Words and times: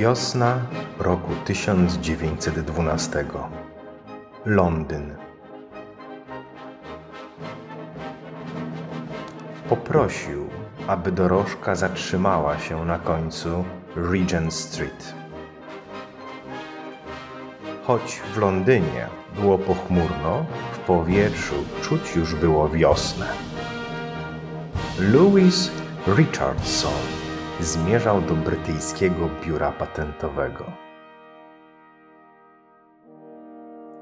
Wiosna 0.00 0.60
roku 0.98 1.32
1912. 1.44 3.24
Londyn. 4.44 5.14
Poprosił, 9.68 10.48
aby 10.86 11.12
dorożka 11.12 11.74
zatrzymała 11.74 12.58
się 12.58 12.84
na 12.84 12.98
końcu 12.98 13.64
Regent 13.96 14.54
Street. 14.54 15.14
Choć 17.84 18.20
w 18.34 18.36
Londynie 18.36 19.06
było 19.34 19.58
pochmurno, 19.58 20.46
w 20.72 20.78
powietrzu 20.78 21.54
czuć 21.82 22.16
już 22.16 22.34
było 22.34 22.68
wiosnę. 22.68 23.26
Louis 25.00 25.70
Richardson 26.16 27.19
zmierzał 27.64 28.22
do 28.22 28.34
brytyjskiego 28.34 29.28
biura 29.44 29.72
patentowego. 29.72 30.64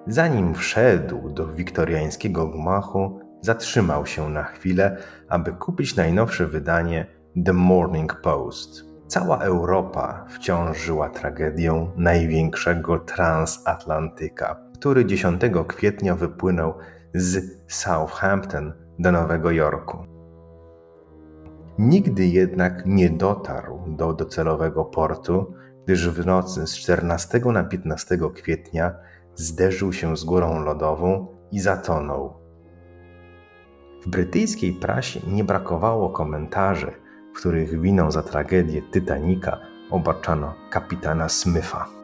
Zanim 0.06 0.54
wszedł 0.54 1.30
do 1.30 1.46
wiktoriańskiego 1.46 2.46
gmachu, 2.46 3.20
zatrzymał 3.40 4.06
się 4.06 4.28
na 4.28 4.44
chwilę, 4.44 4.96
aby 5.28 5.52
kupić 5.52 5.96
najnowsze 5.96 6.46
wydanie 6.46 7.06
The 7.44 7.52
Morning 7.52 8.20
Post. 8.20 8.84
Cała 9.06 9.38
Europa 9.38 10.24
wciąż 10.28 10.78
żyła 10.78 11.08
tragedią 11.08 11.90
największego 11.96 12.98
transatlantyka, 12.98 14.56
który 14.74 15.04
10 15.04 15.42
kwietnia 15.68 16.14
wypłynął 16.14 16.74
z 17.14 17.40
Southampton 17.68 18.72
do 18.98 19.12
Nowego 19.12 19.50
Jorku. 19.50 20.17
Nigdy 21.78 22.26
jednak 22.26 22.86
nie 22.86 23.10
dotarł 23.10 23.80
do 23.86 24.12
docelowego 24.12 24.84
portu, 24.84 25.54
gdyż 25.84 26.08
w 26.08 26.26
nocy 26.26 26.66
z 26.66 26.76
14 26.76 27.40
na 27.52 27.64
15 27.64 28.18
kwietnia 28.34 28.94
zderzył 29.34 29.92
się 29.92 30.16
z 30.16 30.24
górą 30.24 30.64
lodową 30.64 31.26
i 31.52 31.60
zatonął. 31.60 32.34
W 34.02 34.08
brytyjskiej 34.08 34.72
prasie 34.72 35.20
nie 35.26 35.44
brakowało 35.44 36.10
komentarzy, 36.10 36.92
w 37.34 37.38
których 37.38 37.80
winą 37.80 38.10
za 38.10 38.22
tragedię 38.22 38.82
Titanica 38.82 39.58
obarczano 39.90 40.54
kapitana 40.70 41.28
Smitha. 41.28 41.97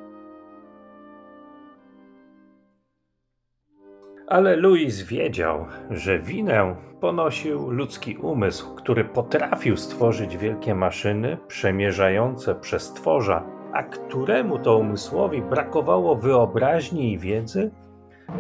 Ale 4.35 4.57
Louis 4.57 5.03
wiedział, 5.03 5.67
że 5.91 6.19
winę 6.19 6.77
ponosił 7.01 7.71
ludzki 7.71 8.17
umysł, 8.17 8.75
który 8.75 9.05
potrafił 9.05 9.77
stworzyć 9.77 10.37
wielkie 10.37 10.75
maszyny 10.75 11.39
przemierzające 11.47 12.55
przez 12.55 12.93
tworza, 12.93 13.47
a 13.73 13.83
któremu 13.83 14.59
to 14.59 14.79
umysłowi 14.79 15.43
brakowało 15.43 16.17
wyobraźni 16.17 17.12
i 17.12 17.19
wiedzy, 17.19 17.71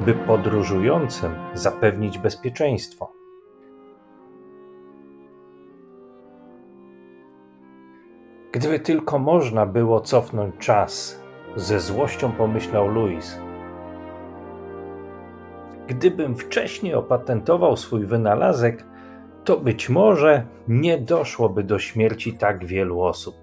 by 0.06 0.14
podróżującym 0.14 1.34
zapewnić 1.54 2.18
bezpieczeństwo. 2.18 3.12
Gdyby 8.52 8.80
tylko 8.80 9.18
można 9.18 9.66
było 9.66 10.00
cofnąć 10.00 10.54
czas, 10.58 11.22
ze 11.56 11.80
złością 11.80 12.32
pomyślał 12.32 12.88
Louis. 12.88 13.38
Gdybym 15.86 16.36
wcześniej 16.36 16.94
opatentował 16.94 17.76
swój 17.76 18.06
wynalazek, 18.06 18.84
to 19.44 19.56
być 19.56 19.88
może 19.88 20.46
nie 20.68 20.98
doszłoby 20.98 21.64
do 21.64 21.78
śmierci 21.78 22.32
tak 22.32 22.64
wielu 22.64 23.00
osób. 23.00 23.34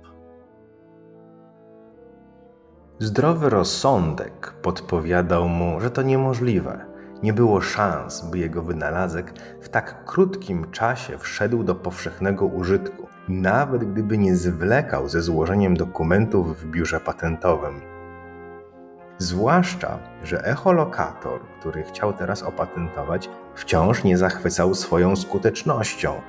Zdrowy 3.00 3.50
rozsądek 3.50 4.54
podpowiadał 4.62 5.48
mu, 5.48 5.80
że 5.80 5.92
to 5.92 6.02
niemożliwe. 6.02 6.86
Nie 7.24 7.34
było 7.34 7.62
szans, 7.62 8.30
by 8.32 8.38
jego 8.38 8.62
wynalazek 8.64 9.34
w 9.62 9.70
tak 9.70 10.06
krótkim 10.06 10.72
czasie 10.72 11.18
wszedł 11.18 11.64
do 11.64 11.76
powszechnego 11.76 12.46
użytku, 12.46 13.08
nawet 13.30 13.94
gdyby 13.94 14.18
nie 14.18 14.36
zwlekał 14.36 15.10
ze 15.10 15.22
złożeniem 15.22 15.78
dokumentów 15.78 16.58
w 16.58 16.72
biurze 16.72 17.00
patentowym. 17.00 17.91
Zwłaszcza, 19.22 20.00
że 20.24 20.46
echolokator, 20.46 21.42
który 21.60 21.84
chciał 21.84 22.14
teraz 22.14 22.44
opatentować, 22.44 23.30
wciąż 23.56 24.04
nie 24.04 24.18
zachwycał 24.18 24.76
swoją 24.76 25.16
skutecznością. 25.16 26.22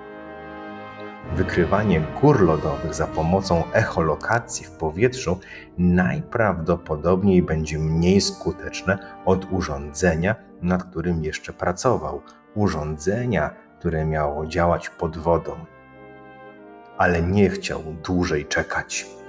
Wykrywanie 1.36 2.02
gór 2.20 2.42
lodowych 2.42 2.94
za 2.94 3.06
pomocą 3.06 3.62
echolokacji 3.72 4.66
w 4.66 4.70
powietrzu 4.70 5.38
najprawdopodobniej 5.78 7.42
będzie 7.42 7.78
mniej 7.78 8.20
skuteczne 8.20 8.98
od 9.25 9.52
urządzenia, 9.52 10.34
nad 10.62 10.84
którym 10.84 11.25
jeszcze 11.25 11.52
pracował, 11.52 12.22
urządzenia, 12.54 13.50
które 13.78 14.04
miało 14.04 14.47
działać 14.47 14.91
pod 14.91 15.19
wodą. 15.19 15.52
Ale 16.98 17.22
nie 17.22 17.50
chciał 17.50 17.82
dłużej 18.04 18.47
czekać. 18.47 19.22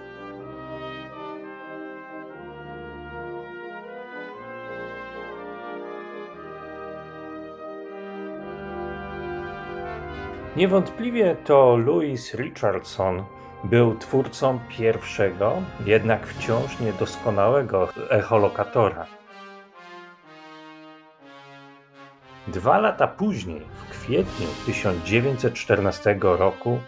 Niewątpliwie 10.56 11.36
to 11.46 11.78
Louis 11.78 12.34
Richardson 12.34 13.24
był 13.64 13.98
twórcą 13.98 14.60
pierwszego, 14.70 15.54
jednak 15.86 16.28
wciąż 16.28 16.80
niedoskonałego 16.80 17.90
echolokatora. 18.10 19.06
Dwa 22.48 22.78
lata 22.78 23.08
później, 23.08 23.62
w 23.76 23.92
kwietniu 23.92 24.48
1914 24.66 26.18
roku, 26.22 26.80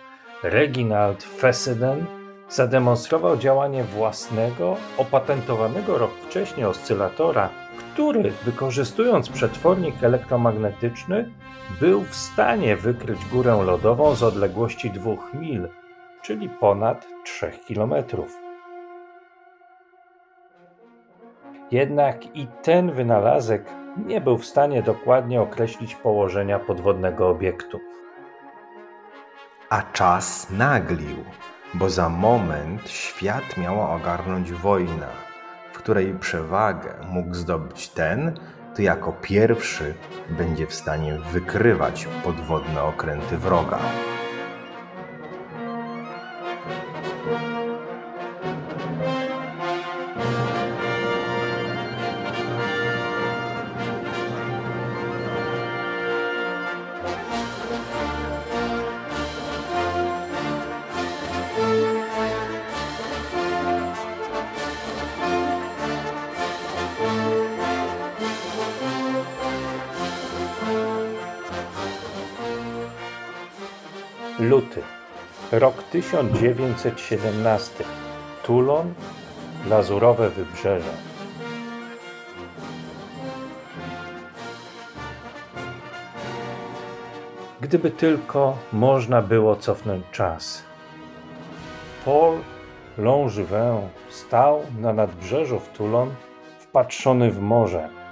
Reginald 0.43 1.23
Fessenden 1.23 2.05
zademonstrował 2.49 3.37
działanie 3.37 3.83
własnego, 3.83 4.77
opatentowanego 4.97 5.97
rok 5.97 6.11
wcześniej 6.27 6.65
oscylatora, 6.65 7.49
który, 7.75 8.31
wykorzystując 8.31 9.29
przetwornik 9.29 10.03
elektromagnetyczny, 10.03 11.31
był 11.79 12.01
w 12.01 12.15
stanie 12.15 12.75
wykryć 12.75 13.25
górę 13.25 13.63
lodową 13.65 14.15
z 14.15 14.23
odległości 14.23 14.91
2 14.91 15.11
mil, 15.33 15.67
czyli 16.21 16.49
ponad 16.49 17.07
3 17.23 17.51
kilometrów. 17.67 18.37
Jednak 21.71 22.35
i 22.35 22.47
ten 22.61 22.91
wynalazek 22.91 23.69
nie 24.05 24.21
był 24.21 24.37
w 24.37 24.45
stanie 24.45 24.81
dokładnie 24.81 25.41
określić 25.41 25.95
położenia 25.95 26.59
podwodnego 26.59 27.29
obiektu. 27.29 27.79
A 29.69 29.81
czas 29.81 30.49
naglił, 30.49 31.17
bo 31.73 31.89
za 31.89 32.09
moment 32.09 32.89
świat 32.89 33.57
miała 33.57 33.95
ogarnąć 33.95 34.51
wojna, 34.51 35.24
której 35.85 36.13
przewagę 36.13 36.93
mógł 37.09 37.33
zdobyć 37.33 37.89
ten, 37.89 38.39
kto 38.73 38.81
jako 38.81 39.13
pierwszy 39.21 39.93
będzie 40.29 40.67
w 40.67 40.73
stanie 40.73 41.19
wykrywać 41.31 42.07
podwodne 42.23 42.83
okręty 42.83 43.37
wroga. 43.37 43.79
Luty. 74.49 74.81
Rok 75.51 75.83
1917. 75.83 77.83
Toulon, 78.43 78.93
Lazurowe 79.69 80.29
Wybrzeże. 80.29 80.93
Gdyby 87.61 87.91
tylko 87.91 88.57
można 88.73 89.21
było 89.21 89.55
cofnąć 89.55 90.05
czas. 90.11 90.63
Paul 92.05 92.37
Longevin 92.97 93.81
stał 94.09 94.61
na 94.79 94.93
nadbrzeżu 94.93 95.59
w 95.59 95.77
Toulon, 95.77 96.09
wpatrzony 96.59 97.31
w 97.31 97.41
morze 97.41 98.04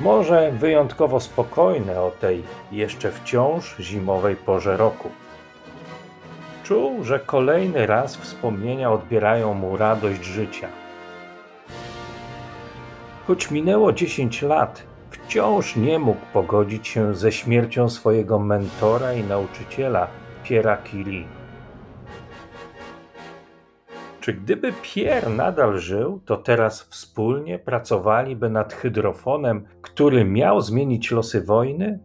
Morze 0.00 0.52
wyjątkowo 0.52 1.20
spokojne 1.20 2.00
o 2.00 2.10
tej 2.10 2.42
jeszcze 2.72 3.12
wciąż 3.12 3.76
zimowej 3.80 4.36
porze 4.36 4.76
roku. 4.76 5.08
Czuł, 6.64 7.04
że 7.04 7.20
kolejny 7.20 7.86
raz 7.86 8.16
wspomnienia 8.16 8.92
odbierają 8.92 9.54
mu 9.54 9.76
radość 9.76 10.24
życia. 10.24 10.68
Choć 13.26 13.50
minęło 13.50 13.92
10 13.92 14.42
lat, 14.42 14.82
wciąż 15.10 15.76
nie 15.76 15.98
mógł 15.98 16.26
pogodzić 16.32 16.88
się 16.88 17.14
ze 17.14 17.32
śmiercią 17.32 17.88
swojego 17.88 18.38
mentora 18.38 19.12
i 19.12 19.24
nauczyciela, 19.24 20.06
Piera 20.44 20.76
Curie. 20.76 21.41
Czy 24.22 24.32
gdyby 24.32 24.72
Pierre 24.82 25.30
nadal 25.30 25.78
żył, 25.78 26.20
to 26.24 26.36
teraz 26.36 26.82
wspólnie 26.82 27.58
pracowaliby 27.58 28.50
nad 28.50 28.72
hydrofonem, 28.72 29.64
który 29.80 30.24
miał 30.24 30.60
zmienić 30.60 31.10
losy 31.10 31.44
wojny? 31.44 32.00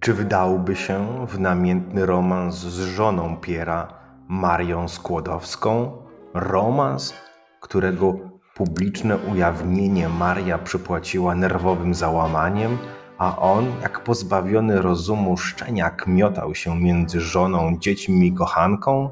Czy 0.00 0.14
wdałby 0.14 0.76
się 0.76 1.26
w 1.26 1.40
namiętny 1.40 2.06
romans 2.06 2.54
z 2.54 2.80
żoną 2.80 3.36
Piera, 3.36 3.88
Marią 4.28 4.88
Skłodowską? 4.88 6.02
Romans, 6.34 7.14
którego 7.60 8.14
publiczne 8.54 9.16
ujawnienie 9.16 10.08
Maria 10.08 10.58
przypłaciła 10.58 11.34
nerwowym 11.34 11.94
załamaniem, 11.94 12.78
a 13.18 13.36
on, 13.36 13.66
jak 13.82 14.04
pozbawiony 14.04 14.82
rozumu 14.82 15.36
szczeniak, 15.36 16.06
miotał 16.06 16.54
się 16.54 16.80
między 16.80 17.20
żoną, 17.20 17.78
dziećmi 17.78 18.26
i 18.26 18.34
kochanką? 18.34 19.10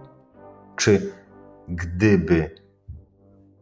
Czy 0.76 1.12
gdyby, 1.68 2.54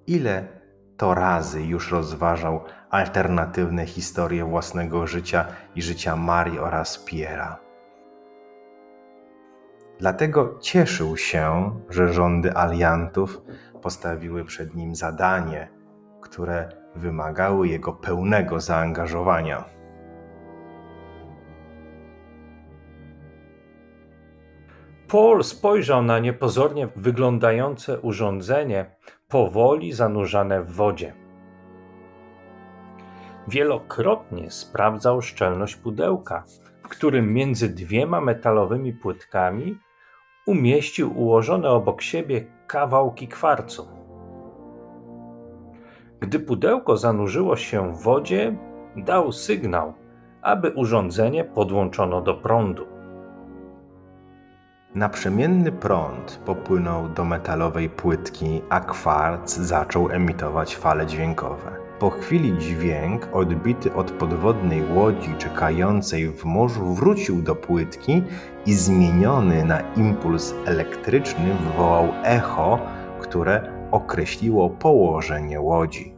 ile 0.07 0.49
to 0.97 1.15
razy 1.15 1.63
już 1.63 1.93
rozważał 1.93 2.61
alternatywne 2.91 3.87
historie 3.87 4.45
własnego 4.45 5.07
życia 5.07 5.47
i 5.75 5.83
życia 5.83 6.17
Marii 6.17 6.59
oraz 6.59 6.99
Piera? 6.99 7.59
Dlatego 9.99 10.59
cieszył 10.61 11.17
się, 11.17 11.71
że 11.89 12.13
rządy 12.13 12.57
aliantów 12.57 13.41
postawiły 13.83 14.45
przed 14.45 14.75
nim 14.75 14.95
zadanie, 14.95 15.69
które 16.21 16.69
wymagały 16.95 17.69
jego 17.69 17.93
pełnego 17.93 18.61
zaangażowania. 18.61 19.75
Paul 25.15 25.45
spojrzał 25.45 26.03
na 26.03 26.19
niepozornie 26.19 26.89
wyglądające 26.97 28.01
urządzenie, 28.01 28.97
powoli 29.29 29.93
zanurzane 29.93 30.63
w 30.63 30.73
wodzie. 30.73 31.15
Wielokrotnie 33.49 34.51
sprawdzał 34.51 35.23
szczelność 35.23 35.77
pudełka, 35.77 36.45
w 36.83 36.89
którym 36.89 37.33
między 37.33 37.69
dwiema 37.69 38.21
metalowymi 38.21 38.93
płytkami 38.93 39.79
umieścił 40.47 41.19
ułożone 41.19 41.71
obok 41.71 42.03
siebie 42.03 42.47
kawałki 42.67 43.29
kwarcu. 43.29 43.89
Gdy 46.21 46.41
pudełko 46.41 46.97
zanurzyło 46.97 47.57
się 47.57 47.93
w 47.93 48.03
wodzie, 48.03 48.57
dał 48.97 49.33
sygnał, 49.33 49.95
aby 50.43 50.71
urządzenie 50.71 51.45
podłączono 51.45 52.21
do 52.21 52.35
prądu. 52.35 52.94
Naprzemienny 54.95 55.73
prąd 55.73 56.41
popłynął 56.47 57.09
do 57.09 57.25
metalowej 57.25 57.91
płytki, 57.91 58.63
a 58.69 58.81
kwarc 58.81 59.57
zaczął 59.57 60.11
emitować 60.11 60.77
fale 60.77 61.07
dźwiękowe. 61.07 61.71
Po 61.99 62.11
chwili 62.11 62.59
dźwięk, 62.59 63.29
odbity 63.33 63.95
od 63.95 64.11
podwodnej 64.11 64.83
łodzi 64.93 65.35
czekającej 65.39 66.31
w 66.31 66.45
morzu, 66.45 66.95
wrócił 66.95 67.43
do 67.43 67.55
płytki 67.55 68.23
i 68.67 68.75
zmieniony 68.75 69.65
na 69.65 69.81
impuls 69.81 70.55
elektryczny 70.67 71.55
wywołał 71.55 72.09
echo, 72.25 72.79
które 73.21 73.73
określiło 73.91 74.71
położenie 74.71 75.61
łodzi. 75.61 76.15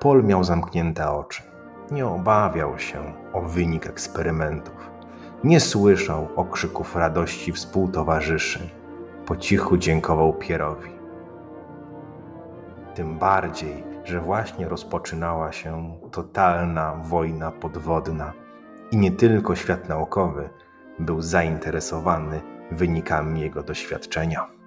Pol 0.00 0.24
miał 0.24 0.44
zamknięte 0.44 1.10
oczy 1.10 1.52
nie 1.90 2.06
obawiał 2.06 2.78
się 2.78 3.12
o 3.32 3.40
wynik 3.40 3.86
eksperymentów. 3.86 4.90
Nie 5.44 5.60
słyszał 5.60 6.28
okrzyków 6.36 6.96
radości 6.96 7.52
współtowarzyszy. 7.52 8.68
Po 9.26 9.36
cichu 9.36 9.76
dziękował 9.76 10.32
Pierowi. 10.32 10.90
Tym 12.94 13.18
bardziej, 13.18 13.84
że 14.04 14.20
właśnie 14.20 14.68
rozpoczynała 14.68 15.52
się 15.52 15.98
totalna 16.10 16.94
wojna 16.94 17.50
podwodna 17.50 18.32
i 18.90 18.96
nie 18.96 19.10
tylko 19.10 19.56
świat 19.56 19.88
naukowy 19.88 20.50
był 20.98 21.22
zainteresowany 21.22 22.40
wynikami 22.70 23.40
jego 23.40 23.62
doświadczenia. 23.62 24.61